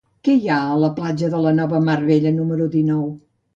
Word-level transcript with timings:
Què 0.27 0.33
hi 0.37 0.47
ha 0.53 0.57
a 0.69 0.79
la 0.83 0.89
platja 1.01 1.29
de 1.35 1.43
la 1.45 1.53
Nova 1.59 1.83
Mar 1.91 1.99
Bella 2.09 2.35
número 2.41 2.69
dinou? 2.81 3.07